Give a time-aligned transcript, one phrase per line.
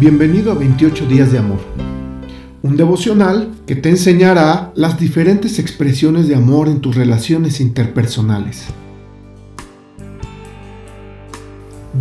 [0.00, 1.58] Bienvenido a 28 días de amor.
[2.62, 8.64] Un devocional que te enseñará las diferentes expresiones de amor en tus relaciones interpersonales.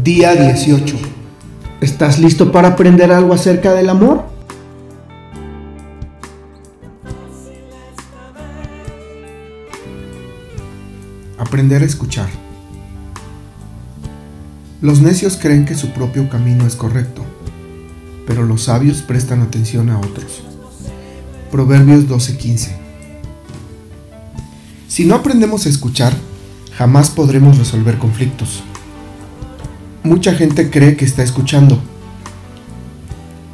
[0.01, 0.95] Día 18.
[1.81, 4.23] ¿Estás listo para aprender algo acerca del amor?
[11.37, 12.29] Aprender a escuchar.
[14.81, 17.25] Los necios creen que su propio camino es correcto
[18.29, 20.43] pero los sabios prestan atención a otros.
[21.51, 22.75] Proverbios 12:15
[24.87, 26.13] Si no aprendemos a escuchar,
[26.77, 28.61] jamás podremos resolver conflictos.
[30.03, 31.81] Mucha gente cree que está escuchando,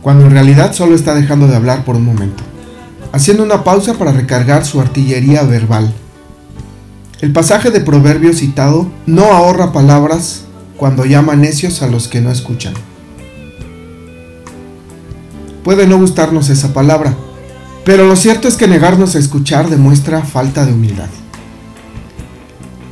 [0.01, 2.43] cuando en realidad solo está dejando de hablar por un momento,
[3.13, 5.93] haciendo una pausa para recargar su artillería verbal.
[7.21, 10.43] El pasaje de Proverbios citado no ahorra palabras
[10.75, 12.73] cuando llama necios a los que no escuchan.
[15.65, 17.17] Puede no gustarnos esa palabra,
[17.85, 21.09] pero lo cierto es que negarnos a escuchar demuestra falta de humildad.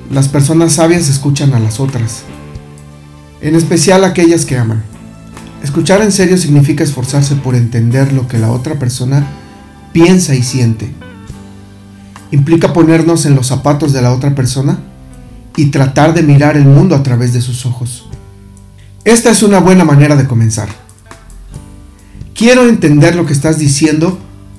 [0.09, 2.23] Las personas sabias escuchan a las otras,
[3.41, 4.83] en especial aquellas que aman.
[5.63, 9.27] Escuchar en serio significa esforzarse por entender lo que la otra persona
[9.91, 10.91] piensa y siente.
[12.31, 14.79] Implica ponernos en los zapatos de la otra persona
[15.55, 18.09] y tratar de mirar el mundo a través de sus ojos.
[19.05, 20.82] Esta es una buena manera de comenzar.
[22.35, 24.17] Quiero entender lo que estás diciendo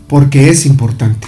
[0.09, 1.27] porque es importante.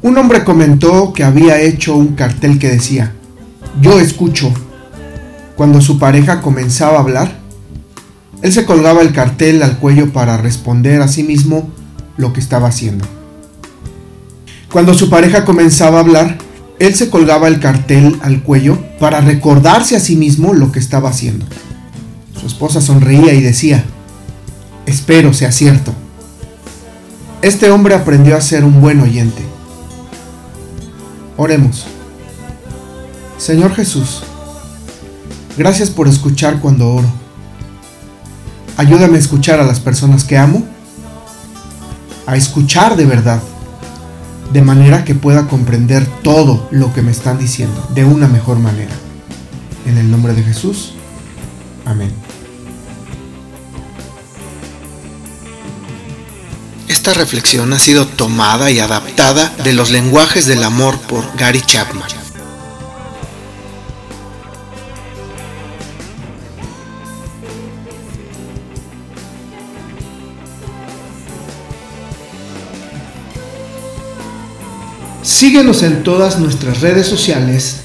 [0.00, 3.14] Un hombre comentó que había hecho un cartel que decía,
[3.80, 4.52] yo escucho.
[5.56, 7.38] Cuando su pareja comenzaba a hablar,
[8.42, 11.70] él se colgaba el cartel al cuello para responder a sí mismo
[12.16, 13.04] lo que estaba haciendo.
[14.72, 16.38] Cuando su pareja comenzaba a hablar,
[16.78, 21.10] él se colgaba el cartel al cuello para recordarse a sí mismo lo que estaba
[21.10, 21.44] haciendo.
[22.40, 23.84] Su esposa sonreía y decía,
[24.86, 25.92] Espero sea cierto.
[27.40, 29.42] Este hombre aprendió a ser un buen oyente.
[31.36, 31.86] Oremos.
[33.38, 34.22] Señor Jesús,
[35.56, 37.08] gracias por escuchar cuando oro.
[38.76, 40.64] Ayúdame a escuchar a las personas que amo,
[42.26, 43.42] a escuchar de verdad,
[44.52, 48.92] de manera que pueda comprender todo lo que me están diciendo de una mejor manera.
[49.86, 50.94] En el nombre de Jesús.
[51.84, 52.12] Amén.
[57.02, 62.06] Esta reflexión ha sido tomada y adaptada de los lenguajes del amor por Gary Chapman.
[75.22, 77.80] Síguenos en todas nuestras redes sociales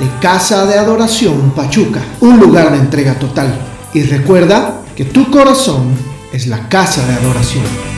[0.00, 3.56] de Casa de Adoración Pachuca, un lugar de entrega total.
[3.94, 5.96] Y recuerda que tu corazón
[6.32, 7.95] es la casa de adoración.